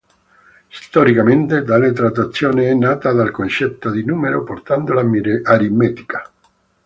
[0.67, 6.31] Storicamente tale trattazione è nata dal concetto di numero portando all'aritmetica.